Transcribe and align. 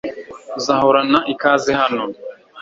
Uzahorana 0.59 1.19
ikaze 1.33 1.69
hano 1.81 2.03